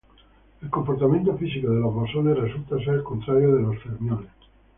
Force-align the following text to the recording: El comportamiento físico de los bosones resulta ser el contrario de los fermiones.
El 0.63 0.67
comportamiento 0.71 1.37
físico 1.37 1.69
de 1.69 1.79
los 1.79 1.93
bosones 1.93 2.35
resulta 2.35 2.75
ser 2.79 2.95
el 2.95 3.03
contrario 3.03 3.55
de 3.55 3.61
los 3.61 3.77
fermiones. 3.83 4.31